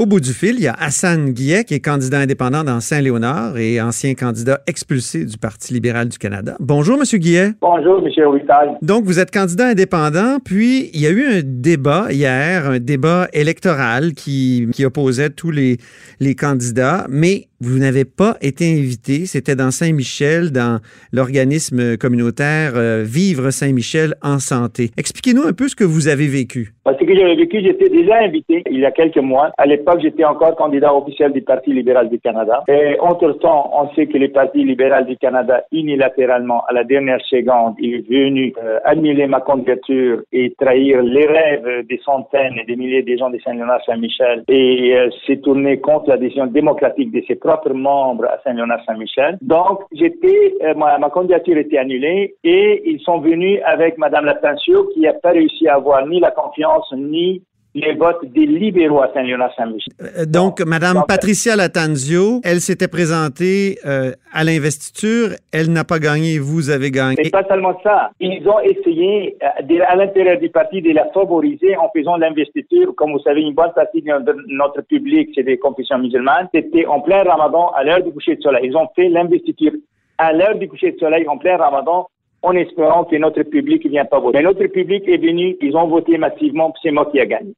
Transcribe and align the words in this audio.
Au 0.00 0.06
bout 0.06 0.20
du 0.20 0.32
fil, 0.32 0.54
il 0.58 0.62
y 0.62 0.68
a 0.68 0.76
Hassan 0.78 1.32
Guillet, 1.32 1.64
qui 1.64 1.74
est 1.74 1.80
candidat 1.80 2.20
indépendant 2.20 2.62
dans 2.62 2.78
Saint-Léonard 2.78 3.58
et 3.58 3.80
ancien 3.80 4.14
candidat 4.14 4.60
expulsé 4.68 5.24
du 5.24 5.38
Parti 5.38 5.74
libéral 5.74 6.08
du 6.08 6.18
Canada. 6.18 6.54
Bonjour, 6.60 6.96
Monsieur 6.96 7.18
Guillet. 7.18 7.54
Bonjour, 7.60 8.06
M. 8.06 8.38
Vital. 8.38 8.78
Donc, 8.80 9.06
vous 9.06 9.18
êtes 9.18 9.32
candidat 9.32 9.70
indépendant, 9.70 10.38
puis 10.38 10.90
il 10.94 11.00
y 11.00 11.08
a 11.08 11.10
eu 11.10 11.24
un 11.24 11.40
débat 11.42 12.12
hier, 12.12 12.70
un 12.70 12.78
débat 12.78 13.26
électoral 13.32 14.12
qui, 14.12 14.68
qui 14.72 14.84
opposait 14.84 15.30
tous 15.30 15.50
les, 15.50 15.78
les 16.20 16.36
candidats, 16.36 17.04
mais 17.08 17.48
vous 17.60 17.80
n'avez 17.80 18.04
pas 18.04 18.36
été 18.40 18.70
invité. 18.70 19.26
C'était 19.26 19.56
dans 19.56 19.72
Saint-Michel, 19.72 20.52
dans 20.52 20.78
l'organisme 21.12 21.96
communautaire 21.96 22.74
euh, 22.76 23.02
Vivre 23.04 23.50
Saint-Michel 23.50 24.14
en 24.22 24.38
santé. 24.38 24.92
Expliquez-nous 24.96 25.42
un 25.42 25.52
peu 25.52 25.66
ce 25.66 25.74
que 25.74 25.82
vous 25.82 26.06
avez 26.06 26.28
vécu. 26.28 26.72
Ce 26.86 27.04
que 27.04 27.14
j'avais 27.14 27.34
vécu, 27.34 27.60
j'étais 27.60 27.88
déjà 27.88 28.18
invité 28.22 28.62
il 28.70 28.78
y 28.78 28.84
a 28.84 28.92
quelques 28.92 29.18
mois. 29.18 29.50
À 29.58 29.66
l'époque, 29.66 29.87
j'étais 29.98 30.24
encore 30.24 30.54
candidat 30.56 30.94
officiel 30.94 31.32
du 31.32 31.42
Parti 31.42 31.72
libéral 31.72 32.08
du 32.08 32.18
Canada. 32.18 32.62
Et 32.68 32.98
entre-temps, 33.00 33.70
on 33.72 33.88
sait 33.94 34.06
que 34.06 34.18
le 34.18 34.28
Parti 34.28 34.64
libéral 34.64 35.06
du 35.06 35.16
Canada, 35.16 35.64
unilatéralement, 35.72 36.64
à 36.68 36.72
la 36.72 36.84
dernière 36.84 37.20
seconde, 37.22 37.74
est 37.82 38.06
venu 38.08 38.52
euh, 38.62 38.78
annuler 38.84 39.26
ma 39.26 39.40
candidature 39.40 40.22
et 40.32 40.52
trahir 40.58 41.02
les 41.02 41.26
rêves 41.26 41.86
des 41.88 41.98
centaines 42.04 42.58
et 42.60 42.64
des 42.64 42.76
milliers 42.76 43.02
de 43.02 43.16
gens 43.16 43.30
de 43.30 43.38
Saint-Léonard-Saint-Michel 43.38 44.44
et 44.48 44.96
euh, 44.96 45.08
s'est 45.26 45.38
tourné 45.38 45.80
contre 45.80 46.10
la 46.10 46.16
décision 46.16 46.46
démocratique 46.46 47.12
de 47.12 47.22
ses 47.26 47.36
propres 47.36 47.72
membres 47.72 48.26
à 48.26 48.38
Saint-Léonard-Saint-Michel. 48.44 49.38
Donc, 49.42 49.80
j'étais, 49.92 50.54
euh, 50.62 50.74
ma, 50.74 50.98
ma, 50.98 51.10
candidature 51.10 51.56
était 51.56 51.78
annulée 51.78 52.34
et 52.44 52.82
ils 52.84 53.00
sont 53.00 53.18
venus 53.18 53.60
avec 53.64 53.98
Madame 53.98 54.24
Latancio 54.24 54.88
qui 54.92 55.00
n'a 55.00 55.14
pas 55.14 55.30
réussi 55.30 55.68
à 55.68 55.74
avoir 55.74 56.06
ni 56.06 56.20
la 56.20 56.30
confiance 56.30 56.92
ni 56.96 57.42
les 57.78 57.94
votes 57.94 58.24
des 58.24 58.46
libéraux 58.46 59.00
à 59.00 59.12
Saint-Léonard-Saint-Michel. 59.12 59.92
Euh, 60.00 60.24
donc, 60.26 60.60
Madame 60.60 61.04
Patricia 61.06 61.56
Latanzio, 61.56 62.40
elle 62.44 62.60
s'était 62.60 62.88
présentée 62.88 63.78
euh, 63.86 64.12
à 64.32 64.44
l'investiture, 64.44 65.30
elle 65.52 65.72
n'a 65.72 65.84
pas 65.84 65.98
gagné, 65.98 66.38
vous 66.38 66.70
avez 66.70 66.90
gagné. 66.90 67.16
C'est 67.22 67.30
pas 67.30 67.46
seulement 67.48 67.78
ça. 67.82 68.10
Ils 68.20 68.46
ont 68.48 68.60
essayé 68.60 69.36
euh, 69.42 69.84
à 69.86 69.96
l'intérieur 69.96 70.38
du 70.38 70.50
parti 70.50 70.82
de 70.82 70.92
la 70.92 71.06
favoriser 71.12 71.76
en 71.76 71.90
faisant 71.96 72.16
l'investiture. 72.16 72.94
Comme 72.96 73.12
vous 73.12 73.20
savez, 73.20 73.42
une 73.42 73.54
bonne 73.54 73.72
partie 73.74 74.02
de 74.02 74.12
notre 74.48 74.82
public, 74.82 75.30
c'est 75.34 75.44
des 75.44 75.58
confessions 75.58 75.98
musulmanes. 75.98 76.48
C'était 76.54 76.86
en 76.86 77.00
plein 77.00 77.22
ramadan, 77.22 77.70
à 77.76 77.84
l'heure 77.84 78.02
du 78.02 78.10
coucher 78.12 78.36
de 78.36 78.42
soleil. 78.42 78.66
Ils 78.66 78.76
ont 78.76 78.88
fait 78.94 79.08
l'investiture 79.08 79.72
à 80.18 80.32
l'heure 80.32 80.56
du 80.56 80.68
coucher 80.68 80.92
de 80.92 80.98
soleil, 80.98 81.26
en 81.28 81.38
plein 81.38 81.56
ramadan, 81.56 82.08
en 82.42 82.52
espérant 82.52 83.04
que 83.04 83.16
notre 83.16 83.42
public 83.42 83.84
ne 83.84 83.90
vient 83.90 84.04
pas 84.04 84.20
voter. 84.20 84.38
Mais 84.38 84.44
notre 84.44 84.66
public 84.66 85.04
est 85.06 85.16
venu, 85.18 85.56
ils 85.60 85.76
ont 85.76 85.86
voté 85.88 86.18
massivement, 86.18 86.72
c'est 86.82 86.90
moi 86.90 87.08
qui 87.10 87.18
ai 87.18 87.26
gagné. 87.26 87.52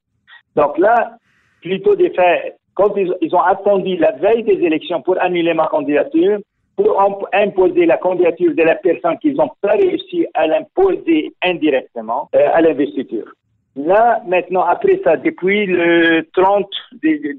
Donc 0.57 0.79
là, 0.79 1.17
plutôt 1.61 1.95
des 1.95 2.11
faits, 2.11 2.57
quand 2.75 2.95
ils, 2.97 3.35
ont 3.35 3.43
attendu 3.43 3.97
la 3.97 4.13
veille 4.13 4.43
des 4.43 4.65
élections 4.65 5.03
pour 5.03 5.21
annuler 5.21 5.55
ma 5.55 5.67
candidature, 5.67 6.39
pour 6.77 6.99
imposer 7.33 7.85
la 7.85 7.99
candidature 7.99 8.55
de 8.55 8.63
la 8.63 8.75
personne 8.77 9.19
qu'ils 9.19 9.35
n'ont 9.35 9.51
pas 9.61 9.73
réussi 9.73 10.27
à 10.35 10.47
l'imposer 10.47 11.35
indirectement 11.43 12.29
euh, 12.35 12.49
à 12.53 12.63
l'investiture. 12.63 13.31
Là, 13.87 14.23
maintenant, 14.27 14.63
après 14.63 15.01
ça, 15.05 15.17
depuis 15.17 15.67
le 15.67 16.27
30, 16.35 16.67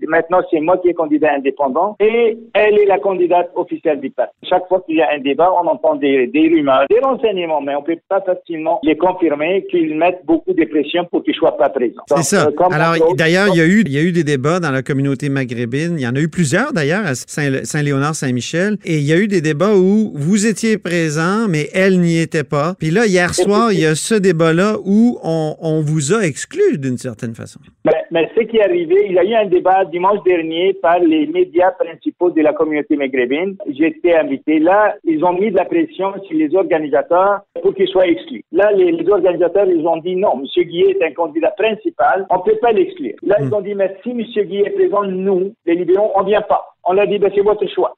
maintenant, 0.08 0.42
c'est 0.50 0.60
moi 0.60 0.78
qui 0.78 0.90
est 0.90 0.94
candidat 0.94 1.34
indépendant 1.36 1.96
et 2.00 2.38
elle 2.54 2.80
est 2.80 2.86
la 2.86 3.00
candidate 3.00 3.52
officielle 3.56 4.00
du 4.00 4.10
parti. 4.10 4.34
Chaque 4.50 4.68
fois 4.68 4.82
qu'il 4.86 4.98
y 4.98 5.02
a 5.02 5.10
un 5.14 5.20
débat, 5.20 5.52
on 5.54 5.68
entend 5.68 5.96
des, 5.96 6.28
des 6.28 6.50
rumeurs, 6.50 6.86
des 6.90 7.00
renseignements, 7.00 7.62
mais 7.62 7.76
on 7.76 7.84
peut 7.84 7.98
pas 8.10 8.22
facilement 8.22 8.80
les 8.84 8.98
confirmer 8.98 9.66
qu'ils 9.70 9.96
mettent 9.96 10.26
beaucoup 10.26 10.54
de 10.54 10.66
pression 10.66 11.06
pour 11.06 11.24
qu'ils 11.24 11.36
soient 11.36 11.58
pas 11.58 11.70
présents. 11.70 12.04
C'est 12.16 12.24
ça. 12.24 12.48
Euh, 12.48 12.70
Alors, 12.72 13.16
d'ailleurs, 13.16 13.48
il 13.54 13.58
y 13.58 13.62
a 13.62 13.66
eu, 13.66 13.82
il 13.86 13.92
y 13.92 13.98
a 13.98 14.02
eu 14.02 14.12
des 14.12 14.24
débats 14.24 14.60
dans 14.60 14.72
la 14.72 14.82
communauté 14.82 15.30
maghrébine. 15.30 15.96
Il 15.98 16.02
y 16.02 16.08
en 16.08 16.16
a 16.16 16.20
eu 16.20 16.30
plusieurs, 16.30 16.74
d'ailleurs, 16.74 17.06
à 17.06 17.16
Saint-Léonard, 17.16 18.16
Saint-Michel. 18.16 18.78
Et 18.86 18.98
il 18.98 19.04
y 19.04 19.14
a 19.14 19.18
eu 19.18 19.28
des 19.28 19.42
débats 19.42 19.76
où 19.76 20.12
vous 20.16 20.48
étiez 20.48 20.78
présent, 20.78 21.48
mais 21.50 21.70
elle 21.74 22.00
n'y 22.00 22.20
était 22.20 22.44
pas. 22.44 22.76
Puis 22.80 22.92
là, 22.92 23.06
hier 23.06 23.34
soir, 23.34 23.72
il 23.72 23.80
y 23.80 23.86
a 23.86 23.96
ce 23.96 24.16
débat-là 24.16 24.78
où 24.86 25.20
on, 25.24 25.56
on 25.60 25.82
vous 25.82 26.14
a 26.14 26.26
exclu 26.32 26.78
d'une 26.78 26.98
certaine 26.98 27.36
façon. 27.36 27.60
Mais, 27.86 28.04
mais, 28.12 28.30
ce 28.36 28.42
qui 28.44 28.58
est 28.58 28.64
arrivé, 28.64 28.96
il 29.08 29.14
y 29.14 29.20
a 29.20 29.24
eu 29.24 29.34
un 29.36 29.46
débat 29.46 29.86
dimanche 29.86 30.24
dernier 30.24 30.74
par 30.74 31.00
les 31.00 31.28
médias 31.28 31.72
principaux 31.72 32.32
de 32.32 32.42
la 32.42 32.54
communauté 32.54 32.96
maghrébine. 32.96 33.56
J'étais 33.70 34.16
invité. 34.16 34.60
Là, 34.60 34.96
ils 35.04 35.24
ont 35.24 35.34
mis 35.34 35.52
de 35.52 35.58
la 35.58 35.66
pression 35.66 36.14
sur 36.26 36.38
les 36.38 36.56
organisateurs 36.56 37.42
pour 37.62 37.74
qu'ils 37.76 37.88
soient 37.88 38.08
exclus. 38.08 38.44
Là, 38.52 38.72
les, 38.72 39.08
organisateurs, 39.10 39.68
ils 39.68 39.86
ont 39.86 39.98
dit 39.98 40.16
non, 40.16 40.40
M. 40.40 40.64
Guillet 40.64 40.98
est 40.98 41.04
un 41.04 41.12
candidat 41.12 41.52
principal, 41.52 42.26
on 42.30 42.38
ne 42.38 42.44
peut 42.44 42.58
pas 42.62 42.72
l'exclure. 42.72 43.16
Là, 43.24 43.38
ils 43.40 43.48
hmm. 43.48 43.54
ont 43.54 43.62
dit, 43.62 43.76
mais 43.76 43.96
si 44.04 44.12
M. 44.12 44.22
Guillet 44.22 44.68
est 44.68 44.72
présent, 44.72 45.04
nous, 45.04 45.54
les 45.66 45.76
libéraux, 45.76 46.12
on 46.16 46.24
ne 46.24 46.30
vient 46.30 46.42
pas. 46.42 46.64
On 46.86 46.94
leur 46.94 47.08
dit, 47.08 47.20
ben, 47.20 47.32
c'est 47.36 47.42
votre 47.42 47.68
choix. 47.68 47.96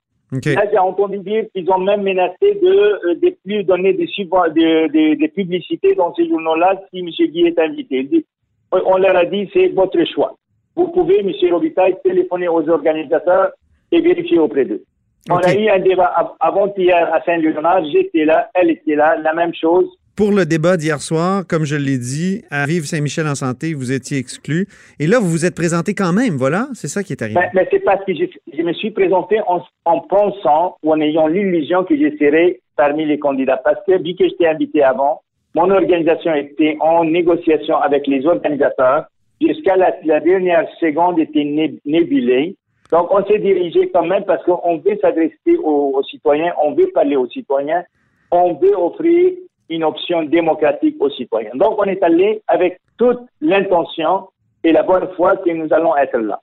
Là, 0.56 0.64
j'ai 0.72 0.78
entendu 0.78 1.20
dire 1.20 1.46
qu'ils 1.54 1.70
ont 1.72 1.80
même 1.80 2.04
menacé 2.04 2.36
de 2.42 3.10
ne 3.10 3.28
euh, 3.28 3.36
plus 3.46 3.64
donner 3.64 3.94
des, 3.94 4.08
des, 4.54 5.16
des, 5.16 5.28
publicités 5.28 5.94
dans 5.96 6.14
ces 6.16 6.28
journaux-là 6.28 6.82
si 6.90 7.00
M. 7.00 7.08
Guy 7.08 7.48
est 7.48 7.60
invité. 7.60 8.26
on 8.72 8.98
leur 8.98 9.16
a 9.16 9.26
dit, 9.26 9.50
c'est 9.54 9.68
votre 9.70 10.04
choix. 10.06 10.38
Vous 10.76 10.88
pouvez, 10.88 11.20
M. 11.20 11.32
Robitaille, 11.52 11.96
téléphoner 12.04 12.48
aux 12.48 12.68
organisateurs 12.68 13.52
et 13.92 14.02
vérifier 14.02 14.40
auprès 14.40 14.66
d'eux. 14.66 14.84
On 15.30 15.38
a 15.38 15.54
eu 15.54 15.70
un 15.70 15.80
débat 15.80 16.36
avant-hier 16.40 17.14
à 17.14 17.22
Saint-Léonard, 17.24 17.86
j'étais 17.92 18.26
là, 18.26 18.50
elle 18.54 18.72
était 18.72 18.96
là, 18.96 19.16
la 19.18 19.34
même 19.34 19.54
chose. 19.54 19.88
Pour 20.16 20.32
le 20.32 20.46
débat 20.46 20.78
d'hier 20.78 21.02
soir, 21.02 21.42
comme 21.50 21.66
je 21.66 21.76
l'ai 21.76 21.98
dit, 21.98 22.44
à 22.52 22.68
Vive 22.68 22.86
Saint-Michel 22.86 23.26
en 23.26 23.34
santé, 23.34 23.74
vous 23.74 23.92
étiez 23.92 24.20
exclu. 24.20 24.68
Et 25.00 25.08
là, 25.08 25.18
vous 25.18 25.28
vous 25.28 25.44
êtes 25.44 25.56
présenté 25.56 25.96
quand 25.96 26.14
même, 26.14 26.36
voilà? 26.36 26.68
C'est 26.76 26.88
ça 26.88 27.02
qui 27.02 27.14
est 27.14 27.22
arrivé. 27.24 27.40
Mais, 27.40 27.50
mais 27.56 27.68
c'est 27.72 27.80
parce 27.80 28.06
que 28.06 28.14
je, 28.14 28.62
me 28.62 28.74
suis 28.74 28.92
présenté 28.92 29.40
en, 29.48 29.64
en, 29.86 30.00
pensant 30.02 30.78
ou 30.84 30.94
en 30.94 31.02
ayant 31.02 31.26
l'illusion 31.26 31.84
que 31.84 31.98
je 31.98 32.16
serais 32.18 32.60
parmi 32.76 33.08
les 33.08 33.18
candidats. 33.18 33.58
Parce 33.58 33.80
que, 33.88 33.94
vu 34.04 34.14
que 34.14 34.30
j'étais 34.30 34.46
invité 34.46 34.84
avant, 34.84 35.22
mon 35.56 35.72
organisation 35.72 36.36
était 36.36 36.78
en 36.80 37.06
négociation 37.06 37.78
avec 37.78 38.06
les 38.06 38.24
organisateurs. 38.28 39.06
Jusqu'à 39.42 39.78
la, 39.78 40.20
dernière 40.20 40.68
seconde 40.80 41.18
était 41.18 41.80
nébulée. 41.86 42.56
Donc, 42.92 43.12
on 43.12 43.26
s'est 43.26 43.40
dirigé 43.40 43.90
quand 43.92 44.06
même 44.06 44.26
parce 44.26 44.44
qu'on 44.44 44.78
veut 44.78 44.98
s'adresser 45.02 45.58
aux 45.64 46.00
citoyens, 46.04 46.54
on 46.64 46.74
veut 46.74 46.92
parler 46.94 47.16
aux 47.16 47.28
citoyens, 47.28 47.84
on 48.30 48.54
veut 48.54 48.78
offrir 48.78 49.32
une 49.70 49.84
option 49.84 50.24
démocratique 50.24 50.98
aux 51.00 51.10
citoyens. 51.10 51.52
Donc, 51.56 51.80
on 51.80 51.86
est 51.86 52.04
allé 52.04 52.42
avec 52.48 52.80
toute 52.98 53.20
l'intention 53.42 54.28
et 54.64 54.72
la 54.72 54.84
bonne 54.84 55.08
foi 55.16 55.38
que 55.38 55.50
nous 55.50 55.72
allons 55.74 55.96
être 55.96 56.18
là. 56.18 56.40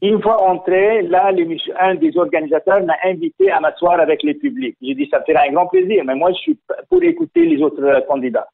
Une 0.00 0.22
fois 0.22 0.40
entré, 0.48 1.02
là, 1.02 1.32
un 1.80 1.94
des 1.96 2.16
organisateurs 2.16 2.84
m'a 2.84 2.94
invité 3.04 3.50
à 3.50 3.58
m'asseoir 3.58 3.98
avec 3.98 4.22
les 4.22 4.34
publics. 4.34 4.76
J'ai 4.80 4.94
dit, 4.94 5.08
ça 5.10 5.22
fera 5.26 5.40
un 5.48 5.52
grand 5.52 5.66
plaisir, 5.66 6.04
mais 6.04 6.14
moi, 6.14 6.30
je 6.32 6.38
suis 6.38 6.58
pour 6.88 7.02
écouter 7.02 7.46
les 7.46 7.60
autres 7.60 8.06
candidats. 8.06 8.46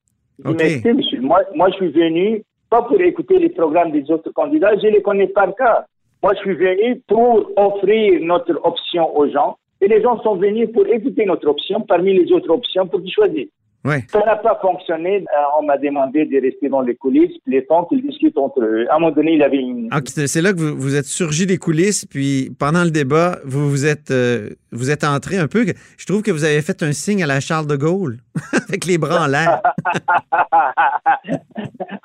Okay. 0.42 0.80
Mais 0.84 0.92
monsieur, 0.94 1.20
moi, 1.20 1.42
moi, 1.54 1.68
je 1.70 1.74
suis 1.74 1.90
venu 1.90 2.42
pas 2.70 2.82
pour 2.82 3.00
écouter 3.00 3.38
les 3.38 3.50
programmes 3.50 3.92
des 3.92 4.10
autres 4.10 4.30
candidats, 4.30 4.74
je 4.76 4.88
les 4.88 5.02
connais 5.02 5.28
par 5.28 5.54
cœur. 5.54 5.84
Moi, 6.22 6.32
je 6.34 6.40
suis 6.40 6.54
venu 6.54 7.02
pour 7.06 7.50
offrir 7.56 8.20
notre 8.22 8.58
option 8.64 9.16
aux 9.16 9.28
gens 9.28 9.58
et 9.80 9.86
les 9.86 10.00
gens 10.00 10.20
sont 10.22 10.36
venus 10.36 10.72
pour 10.72 10.86
écouter 10.86 11.26
notre 11.26 11.46
option 11.46 11.82
parmi 11.82 12.14
les 12.14 12.32
autres 12.32 12.50
options 12.50 12.86
pour 12.86 13.00
qu'ils 13.02 13.12
choisissent. 13.12 13.52
Ça 13.84 14.20
n'a 14.24 14.36
pas 14.36 14.58
fonctionné. 14.62 15.16
Euh, 15.16 15.58
on 15.58 15.62
m'a 15.64 15.76
demandé 15.76 16.24
de 16.24 16.40
rester 16.40 16.68
dans 16.70 16.80
les 16.80 16.94
coulisses, 16.94 17.36
les 17.46 17.66
temps 17.66 17.84
qu'ils 17.84 18.02
discutent 18.02 18.38
entre 18.38 18.62
eux. 18.62 18.86
À 18.90 18.96
un 18.96 18.98
moment 18.98 19.14
donné, 19.14 19.34
il 19.34 19.42
avait 19.42 19.58
une. 19.58 19.88
Ah, 19.90 20.00
c'est 20.04 20.40
là 20.40 20.52
que 20.52 20.58
vous, 20.58 20.74
vous, 20.76 20.96
êtes 20.96 21.04
surgi 21.04 21.46
des 21.46 21.58
coulisses, 21.58 22.06
puis 22.06 22.50
pendant 22.58 22.82
le 22.82 22.90
débat, 22.90 23.38
vous 23.44 23.68
vous 23.68 23.84
êtes, 23.84 24.10
euh, 24.10 24.50
vous 24.74 24.90
êtes 24.90 25.04
entré 25.04 25.38
un 25.38 25.46
peu. 25.46 25.64
Je 25.96 26.06
trouve 26.06 26.22
que 26.22 26.30
vous 26.30 26.44
avez 26.44 26.60
fait 26.62 26.82
un 26.82 26.92
signe 26.92 27.22
à 27.22 27.26
la 27.26 27.40
Charles 27.40 27.66
de 27.66 27.76
Gaulle, 27.76 28.18
avec 28.68 28.84
les 28.84 28.98
bras 28.98 29.24
en 29.24 29.26
l'air. 29.26 29.62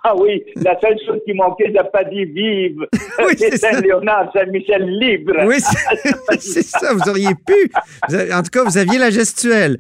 ah 0.04 0.16
oui, 0.18 0.44
la 0.56 0.80
seule 0.80 0.98
chose 1.06 1.19
qui 1.25 1.33
manquait, 1.33 1.69
n'a 1.71 1.83
pas 1.83 2.04
dit 2.04 2.25
vive. 2.25 2.88
Oui, 3.19 3.33
c'est 3.38 3.57
Saint-Léonard, 3.57 4.31
Saint-Michel 4.33 4.86
libre. 4.98 5.33
Oui, 5.45 5.57
c'est 6.39 6.63
ça, 6.63 6.94
vous 6.94 7.10
auriez 7.10 7.36
pu. 7.36 7.69
en 8.33 8.42
tout 8.42 8.50
cas, 8.50 8.63
vous 8.63 8.77
aviez 8.77 8.98
la 8.98 9.10
gestuelle. 9.10 9.77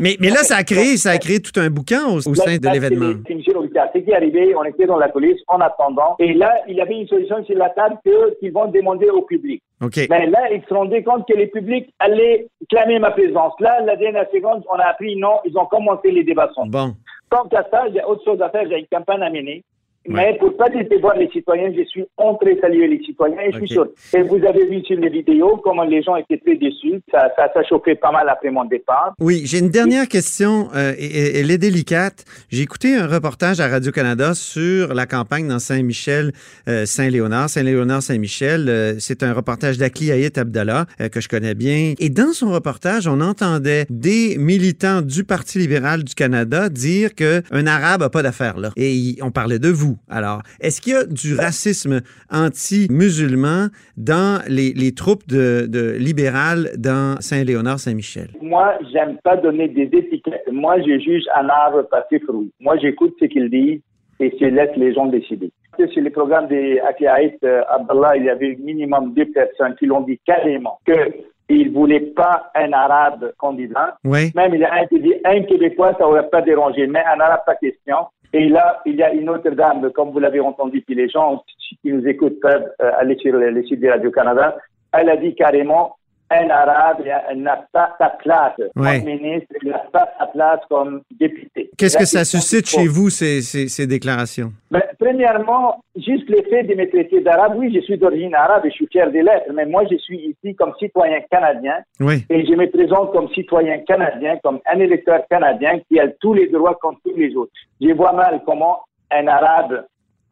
Mais, 0.00 0.16
mais 0.18 0.30
là, 0.30 0.38
ça 0.38 0.56
a 0.56 0.64
créé, 0.64 0.96
ça 0.96 1.10
a 1.10 1.18
créé 1.18 1.38
tout 1.40 1.58
un 1.60 1.70
bouquin 1.70 2.04
au, 2.06 2.20
sein 2.20 2.56
de 2.56 2.68
l'événement. 2.68 3.12
C'est 3.28 4.02
qui 4.02 4.10
est 4.10 4.14
arrivé, 4.14 4.54
on 4.56 4.64
était 4.64 4.86
dans 4.86 4.98
la 4.98 5.08
police 5.08 5.40
en 5.46 5.60
attendant. 5.60 6.16
Et 6.18 6.34
là, 6.34 6.52
il 6.68 6.74
y 6.74 6.80
avait 6.80 6.94
une 6.94 7.06
solution 7.06 7.44
sur 7.44 7.56
la 7.56 7.70
table 7.70 7.96
qu'ils 8.40 8.52
vont 8.52 8.66
demander 8.70 9.08
au 9.08 9.22
public. 9.22 9.62
Mais 10.10 10.26
là, 10.26 10.52
ils 10.52 10.62
se 10.68 10.74
rendaient 10.74 11.02
compte 11.02 11.26
que 11.28 11.36
les 11.36 11.46
publics 11.46 11.92
allaient 11.98 12.48
clamer 12.68 12.98
ma 12.98 13.10
présence. 13.10 13.52
Là, 13.60 13.80
la 13.82 13.96
dernière 13.96 14.26
seconde, 14.32 14.64
on 14.70 14.76
a 14.76 14.84
appris 14.84 15.16
non, 15.16 15.40
ils 15.44 15.56
ont 15.56 15.66
commencé 15.66 16.10
les 16.10 16.24
débats. 16.24 16.50
Bon. 16.66 16.94
Tant 17.30 17.48
qu'à 17.48 17.66
ça, 17.70 17.84
j'ai 17.92 18.02
autre 18.04 18.24
chose 18.24 18.40
à 18.42 18.50
faire, 18.50 18.68
j'ai 18.68 18.78
une 18.78 18.86
campagne 18.86 19.22
à 19.22 19.30
mener. 19.30 19.64
Mais 20.06 20.36
pour 20.38 20.56
pas 20.56 20.68
décevoir 20.68 21.16
les 21.16 21.28
citoyens, 21.30 21.72
je 21.76 21.84
suis 21.84 22.04
entré 22.16 22.58
saluer 22.60 22.86
les 22.88 23.02
citoyens 23.04 23.38
et 23.40 23.52
je 23.52 23.58
suis 23.58 23.68
sûr. 23.68 23.86
Et 24.14 24.22
vous 24.22 24.36
avez 24.44 24.66
vu 24.66 24.82
sur 24.84 24.98
les 24.98 25.08
vidéos 25.08 25.56
comment 25.64 25.84
les 25.84 26.02
gens 26.02 26.16
étaient 26.16 26.38
très 26.38 26.56
déçus. 26.56 27.00
Ça, 27.10 27.30
ça, 27.36 27.50
ça 27.54 27.62
pas 28.00 28.12
mal 28.12 28.28
après 28.28 28.50
mon 28.50 28.64
départ. 28.64 29.14
Oui, 29.20 29.42
j'ai 29.44 29.58
une 29.58 29.70
dernière 29.70 30.08
question. 30.08 30.68
euh, 30.74 30.92
et- 30.98 31.40
elle 31.40 31.50
est 31.50 31.58
délicate. 31.58 32.24
J'ai 32.50 32.62
écouté 32.62 32.96
un 32.96 33.06
reportage 33.06 33.60
à 33.60 33.68
Radio-Canada 33.68 34.34
sur 34.34 34.94
la 34.94 35.06
campagne 35.06 35.48
dans 35.48 35.58
Saint-Michel, 35.58 36.32
euh, 36.68 36.86
Saint-Léonard, 36.86 37.48
Saint-Léonard, 37.48 38.02
Saint-Michel. 38.02 38.68
Euh, 38.68 38.94
c'est 38.98 39.22
un 39.22 39.32
reportage 39.32 39.78
d'Akli 39.78 40.10
Hayet 40.10 40.38
Abdallah 40.38 40.86
que 41.12 41.20
je 41.20 41.28
connais 41.28 41.54
bien. 41.54 41.94
Et 41.98 42.10
dans 42.10 42.32
son 42.32 42.50
reportage, 42.50 43.06
on 43.08 43.20
entendait 43.20 43.86
des 43.90 44.36
militants 44.38 45.02
du 45.02 45.24
Parti 45.24 45.58
libéral 45.58 46.04
du 46.04 46.14
Canada 46.14 46.68
dire 46.68 47.14
que 47.14 47.42
un 47.50 47.66
Arabe 47.66 48.02
a 48.02 48.10
pas 48.10 48.22
d'affaires 48.22 48.58
là. 48.58 48.70
Et 48.76 49.16
on 49.22 49.30
parlait 49.30 49.58
de 49.58 49.68
vous. 49.68 49.93
Alors, 50.08 50.42
est-ce 50.60 50.80
qu'il 50.80 50.92
y 50.92 50.96
a 50.96 51.04
du 51.04 51.34
racisme 51.34 52.00
anti-musulman 52.30 53.68
dans 53.96 54.42
les, 54.48 54.72
les 54.72 54.92
troupes 54.92 55.26
de, 55.26 55.66
de 55.68 55.96
libérales 55.98 56.70
dans 56.76 57.20
Saint-Léonard, 57.20 57.78
Saint-Michel? 57.78 58.28
Moi, 58.40 58.74
j'aime 58.92 59.18
pas 59.22 59.36
donner 59.36 59.68
des 59.68 59.88
étiquettes. 59.92 60.48
Moi, 60.50 60.80
je 60.80 60.98
juge 60.98 61.24
un 61.34 61.48
arbre 61.48 61.82
par 61.90 62.02
ses 62.10 62.20
fruits. 62.20 62.52
Moi, 62.60 62.76
j'écoute 62.78 63.14
ce 63.20 63.26
qu'il 63.26 63.50
dit 63.50 63.82
et 64.20 64.36
je 64.40 64.46
laisse 64.46 64.76
les 64.76 64.94
gens 64.94 65.06
décider. 65.06 65.50
Sur 65.76 66.02
les 66.02 66.10
programmes 66.10 66.46
des 66.46 66.78
Akiaït 66.78 67.36
euh, 67.42 67.62
Abdallah, 67.68 68.16
il 68.16 68.24
y 68.24 68.30
avait 68.30 68.56
minimum 68.62 69.12
deux 69.12 69.26
personnes 69.26 69.74
qui 69.76 69.86
l'ont 69.86 70.02
dit 70.02 70.20
carrément 70.24 70.78
qu'ils 70.86 71.68
ne 71.68 71.74
voulaient 71.74 72.12
pas 72.14 72.52
un 72.54 72.72
arabe 72.72 73.32
candidat. 73.38 73.96
Oui. 74.04 74.30
Même 74.36 74.54
il 74.54 74.64
a 74.64 74.86
dit 74.90 75.14
un 75.24 75.42
Québécois, 75.42 75.96
ça 75.98 76.06
aurait 76.06 76.28
pas 76.30 76.42
dérangé, 76.42 76.86
mais 76.86 77.00
un 77.00 77.18
arabe, 77.18 77.40
pas 77.44 77.56
question. 77.56 77.96
Et 78.34 78.48
là, 78.48 78.82
il 78.84 78.96
y 78.96 79.02
a 79.04 79.12
une 79.12 79.30
autre 79.30 79.48
dame, 79.50 79.92
comme 79.92 80.10
vous 80.10 80.18
l'avez 80.18 80.40
entendu, 80.40 80.82
puis 80.82 80.96
les 80.96 81.08
gens 81.08 81.44
qui 81.80 81.92
nous 81.92 82.04
écoutent 82.04 82.40
peuvent 82.40 82.68
euh, 82.82 82.90
aller 82.98 83.16
sur 83.18 83.32
le, 83.32 83.48
le 83.50 83.64
site 83.64 83.78
de 83.78 83.88
Radio-Canada. 83.88 84.56
Elle 84.92 85.08
a 85.08 85.16
dit 85.16 85.36
carrément, 85.36 85.94
un 86.30 86.48
arabe 86.50 87.02
n'a 87.36 87.64
pas 87.72 87.94
sa 87.98 88.08
place 88.10 88.58
Ouais. 88.74 88.98
comme 89.00 89.06
ministre, 89.08 89.54
il 89.62 89.68
n'a 89.70 89.78
pas 89.92 90.08
sa 90.18 90.26
place 90.26 90.60
comme 90.68 91.02
député. 91.18 91.70
Qu'est-ce 91.76 91.98
que 91.98 92.06
ça 92.06 92.24
suscite 92.24 92.66
chez 92.66 92.86
vous, 92.88 93.10
ces, 93.10 93.42
ces, 93.42 93.68
ces 93.68 93.86
déclarations? 93.86 94.52
ben, 94.70 94.82
premièrement, 94.98 95.82
juste 95.96 96.28
le 96.28 96.42
fait 96.50 96.62
de 96.64 96.74
me 96.74 96.88
traiter 96.88 97.20
d'arabe, 97.20 97.54
oui, 97.56 97.72
je 97.74 97.80
suis 97.80 97.98
d'origine 97.98 98.34
arabe 98.34 98.64
et 98.66 98.70
je 98.70 98.74
suis 98.74 98.86
fier 98.88 99.06
de 99.10 99.18
l'être, 99.18 99.52
mais 99.54 99.66
moi, 99.66 99.84
je 99.90 99.96
suis 99.98 100.18
ici 100.34 100.54
comme 100.56 100.72
citoyen 100.78 101.20
canadien 101.30 101.76
Oui. 102.00 102.24
et 102.30 102.44
je 102.46 102.52
me 102.54 102.68
présente 102.70 103.12
comme 103.12 103.28
citoyen 103.34 103.78
canadien, 103.80 104.38
comme 104.42 104.60
un 104.72 104.78
électeur 104.80 105.20
canadien 105.30 105.78
qui 105.88 106.00
a 106.00 106.08
tous 106.20 106.34
les 106.34 106.48
droits 106.48 106.76
comme 106.80 106.96
tous 107.04 107.14
les 107.16 107.34
autres. 107.36 107.52
Je 107.80 107.92
vois 107.92 108.12
mal 108.12 108.40
comment 108.46 108.80
un 109.10 109.26
arabe 109.28 109.84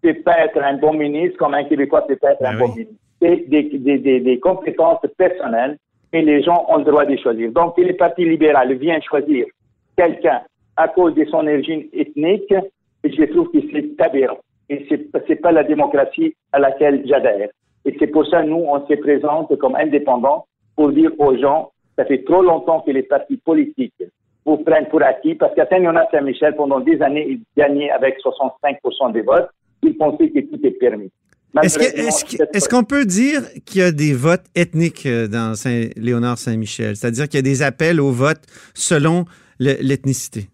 peut 0.03 0.15
pas 0.25 0.39
être 0.47 0.61
un 0.61 0.79
bon 0.79 0.95
ministre, 0.95 1.37
comme 1.39 1.55
un 1.55 1.65
Québécois 1.65 2.07
peut 2.07 2.17
pas 2.17 2.33
être 2.33 2.41
Ben 2.43 2.55
un 2.57 2.59
bon 2.59 2.65
oui. 2.67 2.71
ministre. 2.81 2.95
Des, 3.23 4.41
compétences 4.43 5.01
personnelles 5.17 5.79
et 6.13 6.23
les 6.23 6.43
gens 6.43 6.67
ont 6.69 6.79
le 6.79 6.85
droit 6.85 7.05
de 7.05 7.17
choisir. 7.17 7.53
Donc, 7.53 7.75
si 7.77 7.85
le 7.85 7.95
Parti 7.95 8.25
libéral 8.25 8.75
vient 8.75 9.01
choisir 9.01 9.47
quelqu'un 9.97 10.41
à 10.77 10.89
cause 10.89 11.15
de 11.15 11.25
son 11.27 11.47
origine 11.47 11.85
ethnique, 11.93 12.53
je 13.05 13.25
trouve 13.27 13.51
que 13.53 13.59
c'est 13.73 14.01
aberrant. 14.03 14.39
Et 14.69 14.87
c'est 14.89 15.07
c'est 15.29 15.37
pas 15.37 15.53
la 15.53 15.63
démocratie 15.63 16.35
à 16.53 16.59
laquelle 16.59 17.03
j'adhère. 17.07 17.49
Et 17.85 17.95
c'est 17.99 18.09
pour 18.09 18.27
ça, 18.27 18.43
nous, 18.43 18.65
on 18.69 18.85
se 18.87 18.95
présente 18.95 19.57
comme 19.59 19.77
indépendants 19.77 20.47
pour 20.75 20.91
dire 20.91 21.13
aux 21.19 21.37
gens, 21.37 21.71
ça 21.97 22.05
fait 22.05 22.25
trop 22.25 22.43
longtemps 22.43 22.81
que 22.81 22.91
les 22.91 23.03
partis 23.03 23.37
politiques 23.37 24.03
vous 24.45 24.57
prennent 24.59 24.89
pour 24.89 25.03
acquis, 25.03 25.37
parce 25.37 25.55
qu'à 25.55 25.67
Saint-Léonard-Saint-Michel, 25.67 26.57
pendant 26.57 26.81
des 26.81 27.01
années, 27.03 27.27
ils 27.29 27.41
gagnaient 27.57 27.91
avec 27.91 28.19
65% 28.19 29.13
des 29.13 29.23
votes. 29.23 29.49
Ils 29.83 29.97
pensaient 29.97 30.31
que 30.31 30.41
tout 30.41 30.67
est 30.67 30.79
permis. 30.79 31.11
Est-ce 31.63 32.69
qu'on 32.69 32.85
peut 32.85 33.05
dire 33.05 33.43
qu'il 33.67 33.81
y 33.83 33.85
a 33.85 33.93
des 33.93 34.15
votes 34.15 34.45
ethniques 34.55 35.05
euh, 35.07 35.29
dans 35.29 35.55
Saint-Léonard-Saint-Michel? 35.55 36.97
C'est-à-dire 36.97 37.29
qu'il 37.29 37.37
y 37.39 37.41
a 37.41 37.43
des 37.43 37.63
appels 37.63 38.01
au 38.01 38.11
vote 38.11 38.41
selon 38.75 39.25
le- 39.61 39.77
l'ethnicité? 39.83 40.49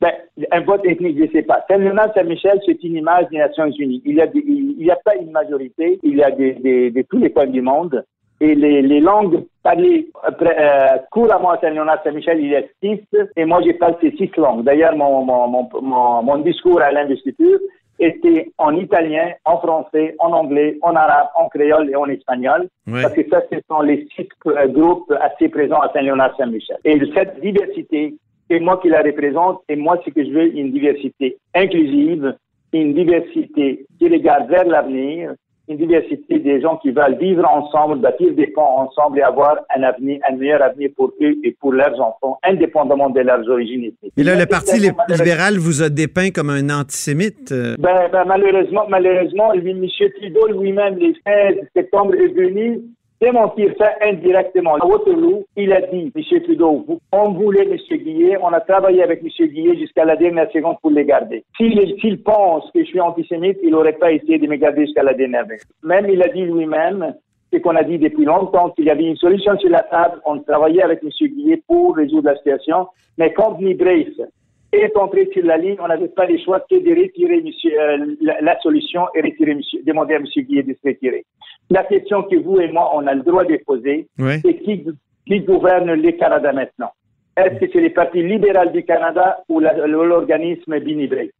Ben, 0.00 0.12
un 0.52 0.60
vote 0.60 0.82
ethnique, 0.84 1.16
je 1.18 1.24
ne 1.24 1.30
sais 1.30 1.42
pas. 1.42 1.64
Saint-Léonard, 1.68 2.12
Saint-Michel, 2.14 2.60
c'est 2.66 2.82
une 2.84 2.96
image 2.96 3.26
des 3.30 3.38
Nations 3.38 3.70
Unies. 3.78 4.02
Il 4.04 4.16
y 4.16 4.20
a, 4.20 4.26
des- 4.26 4.44
il 4.46 4.76
n'y 4.78 4.90
a 4.90 4.98
pas 5.04 5.16
une 5.16 5.30
majorité, 5.30 5.98
il 6.02 6.16
y 6.16 6.22
a 6.22 6.30
des, 6.30 6.52
des- 6.54 6.90
de 6.90 7.02
tous 7.10 7.18
les 7.18 7.32
coins 7.32 7.46
du 7.46 7.62
monde. 7.62 8.04
Et 8.38 8.54
les, 8.54 8.82
les 8.82 9.00
langues 9.00 9.44
parlées 9.62 10.10
euh, 10.28 10.30
euh, 10.44 10.86
couramment 11.10 11.52
à 11.52 11.58
Saint-Léonard, 11.60 12.02
Saint-Michel, 12.04 12.38
il 12.38 12.50
y 12.50 12.56
a 12.56 12.60
six. 12.82 13.00
Et 13.34 13.46
moi, 13.46 13.62
je 13.66 13.72
parle 13.72 13.96
ces 14.02 14.10
six 14.12 14.30
langues. 14.36 14.62
D'ailleurs, 14.62 14.94
mon, 14.94 15.24
mon, 15.24 15.48
mon, 15.48 15.68
mon, 15.80 16.22
mon 16.22 16.38
discours 16.38 16.82
à 16.82 16.92
l'investiture 16.92 17.58
était 17.98 18.50
en 18.58 18.76
italien, 18.76 19.32
en 19.44 19.58
français, 19.58 20.14
en 20.18 20.32
anglais, 20.32 20.78
en 20.82 20.94
arabe, 20.94 21.28
en 21.34 21.48
créole 21.48 21.90
et 21.90 21.96
en 21.96 22.06
espagnol. 22.06 22.68
Ouais. 22.86 23.02
Parce 23.02 23.14
que 23.14 23.28
ça, 23.28 23.42
ce 23.50 23.58
sont 23.68 23.80
les 23.80 24.06
six 24.14 24.28
euh, 24.46 24.66
groupes 24.68 25.12
assez 25.20 25.48
présents 25.48 25.80
à 25.80 25.90
Saint-Léonard-Saint-Michel. 25.92 26.76
Et 26.84 27.00
cette 27.14 27.40
diversité, 27.40 28.14
c'est 28.50 28.60
moi 28.60 28.78
qui 28.82 28.88
la 28.88 29.02
représente 29.02 29.62
et 29.68 29.76
moi, 29.76 29.98
ce 30.04 30.10
que 30.10 30.24
je 30.24 30.30
veux, 30.30 30.56
une 30.56 30.72
diversité 30.72 31.36
inclusive, 31.54 32.36
une 32.72 32.94
diversité 32.94 33.86
qui 33.98 34.08
regarde 34.08 34.48
vers 34.50 34.64
l'avenir, 34.64 35.32
une 35.68 35.78
diversité 35.78 36.38
des 36.38 36.60
gens 36.60 36.76
qui 36.76 36.90
veulent 36.90 37.18
vivre 37.18 37.44
ensemble, 37.48 38.00
bâtir 38.00 38.32
des 38.34 38.46
ponts 38.48 38.62
ensemble 38.62 39.18
et 39.18 39.22
avoir 39.22 39.58
un 39.76 39.82
avenir, 39.82 40.20
un 40.28 40.36
meilleur 40.36 40.62
avenir 40.62 40.90
pour 40.96 41.12
eux 41.20 41.34
et 41.42 41.56
pour 41.60 41.72
leurs 41.72 42.00
enfants, 42.00 42.38
indépendamement 42.44 43.10
de 43.10 43.20
leurs 43.20 43.48
origines. 43.48 43.90
Et 44.16 44.22
là, 44.22 44.36
le 44.36 44.46
Parti 44.46 44.78
libéral 45.08 45.58
vous 45.58 45.82
a 45.82 45.88
dépeint 45.88 46.30
comme 46.30 46.50
un 46.50 46.70
antisémite. 46.70 47.50
euh, 47.52 47.76
ben, 47.78 48.08
ben, 48.12 48.24
malheureusement, 48.26 48.84
malheureusement, 48.88 49.52
lui, 49.54 49.70
M. 49.70 49.86
Trudeau 50.18 50.60
lui-même, 50.60 50.98
le 50.98 51.12
16 51.26 51.68
septembre, 51.74 52.14
est 52.14 52.28
venu 52.28 52.80
démentir 53.20 53.72
ça 53.78 53.92
indirectement. 54.02 54.76
À 54.76 54.86
Waterloo, 54.86 55.44
il 55.56 55.72
a 55.72 55.80
dit, 55.82 56.12
M. 56.14 56.40
Trudeau, 56.42 56.84
on 57.12 57.32
voulait 57.32 57.68
M. 57.68 57.76
Guillet, 57.98 58.36
on 58.42 58.52
a 58.52 58.60
travaillé 58.60 59.02
avec 59.02 59.22
M. 59.22 59.48
Guillet 59.48 59.76
jusqu'à 59.76 60.04
la 60.04 60.16
dernière 60.16 60.50
seconde 60.52 60.76
pour 60.80 60.90
les 60.90 61.04
garder. 61.04 61.44
S'il 61.56 62.22
pense 62.22 62.70
que 62.72 62.80
je 62.80 62.86
suis 62.86 63.00
antisémite, 63.00 63.58
il 63.62 63.70
n'aurait 63.70 63.94
pas 63.94 64.12
essayé 64.12 64.38
de 64.38 64.46
me 64.46 64.56
garder 64.56 64.86
jusqu'à 64.86 65.02
la 65.02 65.14
dernière 65.14 65.44
seconde. 65.44 65.60
Même 65.82 66.08
il 66.10 66.22
a 66.22 66.28
dit 66.28 66.42
lui-même, 66.42 67.14
ce 67.52 67.58
qu'on 67.58 67.76
a 67.76 67.84
dit 67.84 67.98
depuis 67.98 68.24
longtemps, 68.24 68.70
qu'il 68.70 68.86
y 68.86 68.90
avait 68.90 69.04
une 69.04 69.16
solution 69.16 69.56
sur 69.58 69.70
la 69.70 69.82
table, 69.82 70.20
on 70.26 70.38
travaillait 70.40 70.82
avec 70.82 71.02
M. 71.02 71.10
Guillet 71.28 71.62
pour 71.66 71.96
résoudre 71.96 72.30
la 72.30 72.36
situation, 72.36 72.88
mais 73.18 73.32
Ni 73.60 73.74
Brace 73.74 74.28
est 74.72 74.96
entré 74.96 75.28
sur 75.32 75.44
la 75.44 75.56
ligne, 75.56 75.76
on 75.80 75.88
n'avait 75.88 76.08
pas 76.08 76.26
le 76.26 76.38
choix 76.38 76.60
que 76.60 76.76
de 76.76 76.90
retirer 76.90 77.40
monsieur, 77.40 77.80
euh, 77.80 78.14
la, 78.20 78.40
la 78.40 78.60
solution 78.60 79.06
et 79.14 79.20
retirer 79.22 79.54
monsieur, 79.54 79.80
demander 79.84 80.14
à 80.14 80.18
M. 80.18 80.24
Guillet 80.36 80.62
de 80.62 80.74
se 80.74 80.88
retirer. 80.88 81.24
La 81.70 81.84
question 81.84 82.22
que 82.24 82.36
vous 82.36 82.60
et 82.60 82.70
moi, 82.70 82.90
on 82.94 83.06
a 83.06 83.14
le 83.14 83.22
droit 83.22 83.44
de 83.44 83.56
poser, 83.64 84.06
Ouais. 84.18 84.38
c'est 84.44 84.54
qui, 84.58 84.84
qui 85.26 85.40
gouverne 85.40 85.92
le 85.94 86.12
Canada 86.12 86.52
maintenant? 86.52 86.90
Est-ce 87.36 87.60
que 87.60 87.66
c'est 87.72 87.80
le 87.80 87.90
Parti 87.90 88.22
libéral 88.22 88.72
du 88.72 88.82
Canada 88.84 89.38
ou 89.48 89.60
l'organisme 89.60 90.78
Binibré? 90.80 91.32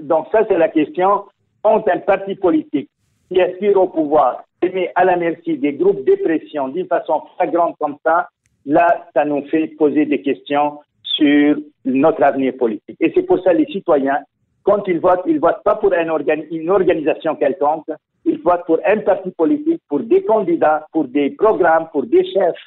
Donc 0.00 0.26
ça, 0.32 0.44
c'est 0.48 0.58
la 0.58 0.68
question 0.68 1.24
entre 1.62 1.90
un 1.92 1.98
parti 1.98 2.34
politique 2.34 2.88
qui 3.30 3.40
aspire 3.40 3.76
au 3.80 3.86
pouvoir 3.86 4.44
met 4.68 4.92
à 4.94 5.04
la 5.04 5.16
merci 5.16 5.56
des 5.56 5.72
groupes 5.72 6.04
de 6.04 6.14
pression 6.22 6.68
d'une 6.68 6.86
façon 6.86 7.22
flagrante 7.36 7.76
comme 7.80 7.96
ça, 8.04 8.28
là, 8.66 9.06
ça 9.14 9.24
nous 9.24 9.42
fait 9.48 9.68
poser 9.78 10.04
des 10.04 10.20
questions 10.20 10.78
sur 11.20 11.56
notre 11.84 12.22
avenir 12.22 12.54
politique. 12.56 12.96
Et 13.00 13.12
c'est 13.14 13.22
pour 13.22 13.42
ça 13.42 13.52
les 13.52 13.66
citoyens, 13.66 14.20
quand 14.62 14.82
ils 14.88 15.00
votent, 15.00 15.24
ils 15.26 15.40
votent 15.40 15.62
pas 15.64 15.76
pour 15.76 15.92
un 15.92 16.06
organi- 16.06 16.46
une 16.50 16.70
organisation 16.70 17.34
quelconque, 17.36 17.86
ils 18.24 18.38
votent 18.38 18.66
pour 18.66 18.78
un 18.86 18.98
parti 18.98 19.30
politique, 19.30 19.82
pour 19.88 20.00
des 20.00 20.22
candidats, 20.22 20.86
pour 20.92 21.04
des 21.04 21.30
programmes, 21.30 21.88
pour 21.92 22.04
des 22.04 22.24
chefs. 22.32 22.64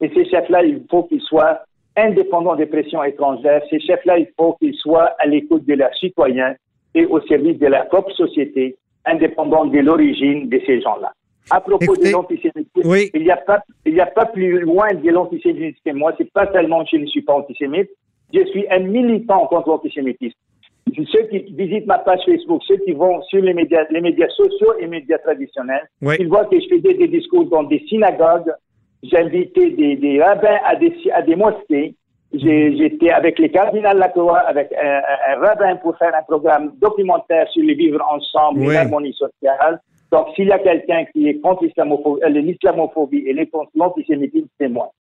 Et 0.00 0.08
ces 0.14 0.24
chefs-là, 0.30 0.64
il 0.64 0.82
faut 0.90 1.04
qu'ils 1.04 1.22
soient 1.22 1.60
indépendants 1.96 2.56
des 2.56 2.66
pressions 2.66 3.02
étrangères. 3.02 3.62
Ces 3.70 3.80
chefs-là, 3.80 4.18
il 4.18 4.28
faut 4.36 4.54
qu'ils 4.60 4.74
soient 4.74 5.14
à 5.18 5.26
l'écoute 5.26 5.64
de 5.66 5.74
leurs 5.74 5.94
citoyens 5.94 6.54
et 6.94 7.06
au 7.06 7.20
service 7.22 7.58
de 7.58 7.66
leur 7.66 7.86
propre 7.88 8.12
société, 8.12 8.76
indépendants 9.04 9.66
de 9.66 9.78
l'origine 9.78 10.48
de 10.48 10.60
ces 10.66 10.80
gens-là. 10.80 11.12
À 11.50 11.60
propos 11.60 11.78
Écoutez, 11.84 12.08
de 12.08 12.12
l'antisémitisme, 12.12 12.88
oui. 12.90 13.10
il 13.14 13.22
n'y 13.22 13.30
a 13.30 13.36
pas, 13.36 13.60
il 13.84 13.94
n'y 13.94 14.00
a 14.00 14.06
pas 14.06 14.26
plus 14.26 14.58
loin 14.60 14.88
de 14.92 15.10
l'antisémitisme 15.10 15.78
que 15.84 15.92
moi. 15.92 16.12
C'est 16.18 16.30
pas 16.32 16.50
seulement 16.52 16.82
que 16.84 16.90
je 16.92 16.96
ne 16.96 17.06
suis 17.06 17.22
pas 17.22 17.34
antisémite. 17.34 17.88
Je 18.34 18.44
suis 18.46 18.66
un 18.70 18.80
militant 18.80 19.46
contre 19.46 19.68
l'antisémitisme. 19.68 20.36
Ceux 21.12 21.22
qui 21.30 21.38
visitent 21.54 21.86
ma 21.86 21.98
page 21.98 22.20
Facebook, 22.26 22.62
ceux 22.66 22.78
qui 22.78 22.92
vont 22.92 23.20
sur 23.22 23.42
les 23.42 23.54
médias, 23.54 23.84
les 23.90 24.00
médias 24.00 24.28
sociaux 24.28 24.74
et 24.80 24.86
médias 24.86 25.18
traditionnels, 25.18 25.88
Oui. 26.02 26.16
ils 26.18 26.28
voient 26.28 26.46
que 26.46 26.58
je 26.58 26.66
faisais 26.68 26.94
des 26.94 27.08
discours 27.08 27.44
dans 27.46 27.64
des 27.64 27.80
synagogues. 27.88 28.52
J'invitais 29.02 29.70
des, 29.70 29.96
des 29.96 30.22
rabbins 30.22 30.58
à 30.64 30.74
des, 30.76 30.92
à 31.12 31.22
des 31.22 31.36
mosquées. 31.36 31.94
J'ai- 32.32 32.76
J'étais 32.76 33.10
avec 33.10 33.38
les 33.38 33.50
cardinaux 33.50 33.92
Lacroix, 33.94 34.38
avec 34.38 34.72
un, 34.72 35.00
un- 35.32 35.38
rabbin 35.46 35.76
pour 35.76 35.96
faire 35.98 36.14
un 36.14 36.22
programme 36.22 36.72
documentaire 36.80 37.48
sur 37.50 37.62
les 37.62 37.74
vivre 37.74 38.02
ensemble 38.10 38.60
Oui. 38.60 38.70
et 38.70 38.74
l'harmonie 38.74 39.12
sociale. 39.14 39.80
Donc, 40.16 40.28
s'il 40.34 40.48
y 40.48 40.52
a 40.52 40.58
quelqu'un 40.58 41.04
qui 41.12 41.28
est 41.28 41.40
contre 41.42 41.64
l'islamophobie, 41.64 43.28
euh, 43.28 43.42
et 43.42 43.50
l'antisémitisme, 43.74 44.48
c'est 44.58 44.68
moi. 44.68 44.90